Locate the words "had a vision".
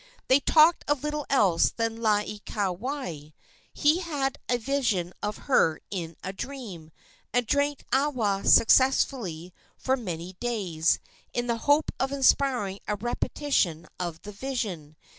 3.99-5.13